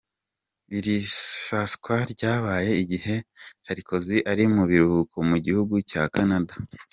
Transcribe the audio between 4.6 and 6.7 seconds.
biruhuko mu gihugu cya Kanada.